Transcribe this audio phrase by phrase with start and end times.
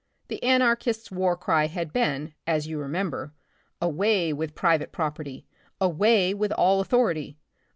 [0.29, 3.33] The Anarchist's war cry had been, as you remember—
[3.89, 5.45] Away with private property!
[5.79, 7.37] away with all authority